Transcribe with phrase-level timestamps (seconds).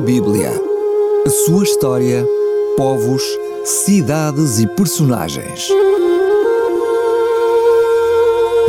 [0.00, 0.50] Bíblia.
[1.26, 2.26] A sua história,
[2.74, 3.22] povos,
[3.64, 5.68] cidades e personagens.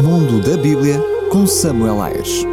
[0.03, 2.43] Mundo da Bíblia com Samuel Ayres.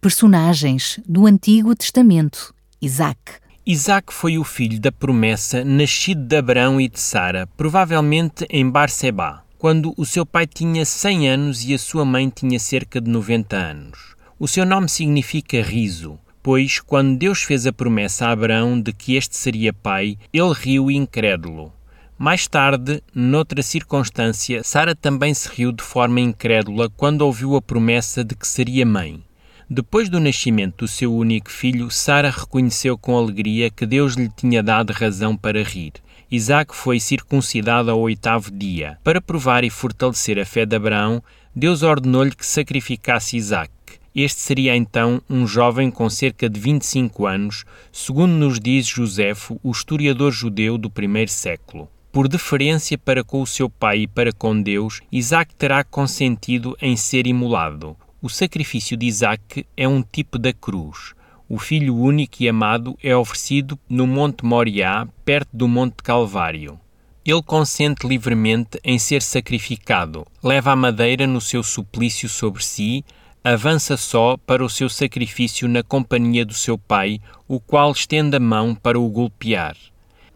[0.00, 2.54] Personagens do Antigo Testamento.
[2.80, 3.18] Isaac.
[3.66, 9.44] Isaac foi o filho da promessa, nascido de Abraão e de Sara, provavelmente em Barseba,
[9.62, 13.56] quando o seu pai tinha 100 anos e a sua mãe tinha cerca de 90
[13.56, 14.16] anos.
[14.36, 19.14] O seu nome significa riso, pois quando Deus fez a promessa a Abraão de que
[19.14, 21.72] este seria pai, ele riu incrédulo.
[22.18, 28.24] Mais tarde, noutra circunstância, Sara também se riu de forma incrédula quando ouviu a promessa
[28.24, 29.22] de que seria mãe.
[29.70, 34.60] Depois do nascimento do seu único filho, Sara reconheceu com alegria que Deus lhe tinha
[34.60, 35.92] dado razão para rir.
[36.34, 38.96] Isaac foi circuncidado ao oitavo dia.
[39.04, 41.22] Para provar e fortalecer a fé de Abraão,
[41.54, 43.70] Deus ordenou-lhe que sacrificasse Isaac.
[44.14, 49.72] Este seria então um jovem com cerca de 25 anos, segundo nos diz Josefo, o
[49.72, 51.86] historiador judeu do primeiro século.
[52.10, 56.96] Por deferência para com o seu pai e para com Deus, Isaac terá consentido em
[56.96, 57.94] ser imolado.
[58.22, 61.12] O sacrifício de Isaac é um tipo da cruz.
[61.54, 66.80] O filho único e amado é oferecido no Monte Moriá, perto do Monte Calvário.
[67.26, 73.04] Ele consente livremente em ser sacrificado, leva a madeira no seu suplício sobre si,
[73.44, 78.40] avança só para o seu sacrifício na companhia do seu pai, o qual estende a
[78.40, 79.76] mão para o golpear.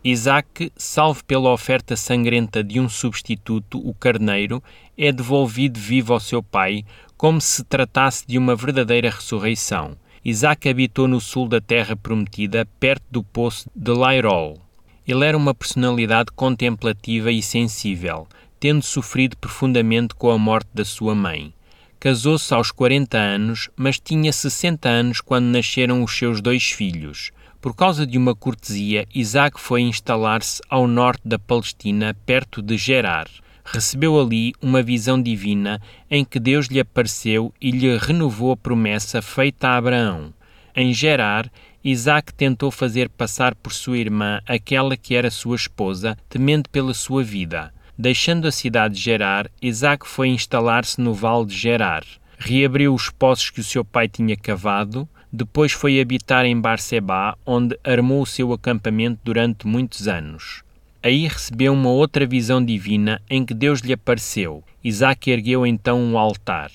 [0.05, 4.63] Isaac, salvo pela oferta sangrenta de um substituto, o carneiro,
[4.99, 6.85] é devolvido vivo ao seu pai,
[7.17, 9.97] como se tratasse de uma verdadeira ressurreição.
[10.29, 14.59] Isaac habitou no sul da terra prometida, perto do poço de Lairol.
[15.07, 18.27] Ele era uma personalidade contemplativa e sensível,
[18.59, 21.55] tendo sofrido profundamente com a morte da sua mãe.
[22.01, 27.31] Casou-se aos 40 anos, mas tinha 60 anos quando nasceram os seus dois filhos.
[27.61, 33.29] Por causa de uma cortesia, Isaac foi instalar-se ao norte da Palestina, perto de Gerar.
[33.69, 39.21] Recebeu ali uma visão divina em que Deus lhe apareceu e lhe renovou a promessa
[39.21, 40.33] feita a Abraão.
[40.75, 41.51] Em Gerar,
[41.83, 47.25] Isaac tentou fazer passar por sua irmã aquela que era sua esposa, temendo pela sua
[47.25, 47.75] vida.
[47.99, 52.05] Deixando a cidade de Gerar, Isaac foi instalar-se no vale de Gerar.
[52.39, 57.77] Reabriu os poços que o seu pai tinha cavado, depois foi habitar em Barseba, onde
[57.83, 60.63] armou o seu acampamento durante muitos anos.
[61.07, 64.65] Aí recebeu uma outra visão divina em que Deus lhe apareceu.
[64.83, 66.69] Isaac ergueu então um altar.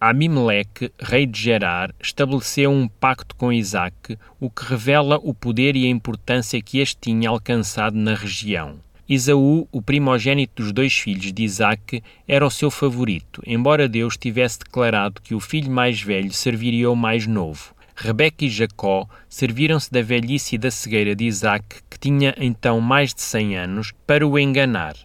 [0.00, 5.86] Abimeleque, rei de Gerar, estabeleceu um pacto com Isaac, o que revela o poder e
[5.86, 8.76] a importância que este tinha alcançado na região.
[9.08, 14.60] Isaú, o primogênito dos dois filhos de Isaac, era o seu favorito, embora Deus tivesse
[14.60, 17.73] declarado que o filho mais velho serviria ao mais novo.
[17.96, 23.14] Rebeca e Jacó serviram-se da velhice e da cegueira de Isaac, que tinha então mais
[23.14, 24.96] de cem anos, para o enganar.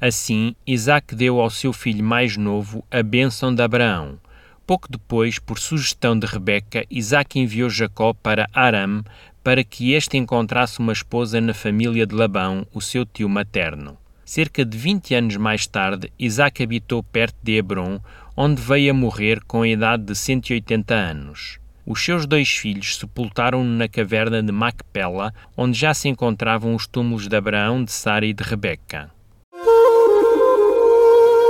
[0.00, 4.18] Assim, Isaac deu ao seu filho mais novo a bênção de Abraão.
[4.66, 9.02] Pouco depois, por sugestão de Rebeca, Isaac enviou Jacó para Aram
[9.42, 13.96] para que este encontrasse uma esposa na família de Labão, o seu tio materno.
[14.22, 17.98] Cerca de 20 anos mais tarde, Isaac habitou perto de Hebron,
[18.36, 21.58] onde veio a morrer com a idade de 180 anos.
[21.90, 27.26] Os seus dois filhos sepultaram-no na caverna de Macpela, onde já se encontravam os túmulos
[27.26, 29.10] de Abraão, de Sara e de Rebeca.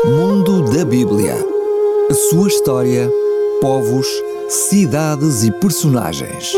[0.05, 1.35] Mundo da Bíblia.
[2.09, 3.11] A sua história,
[3.61, 4.07] povos,
[4.49, 6.53] cidades e personagens.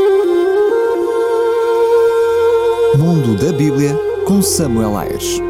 [2.98, 5.40] Mundo da Bíblia com Samuel Ayres.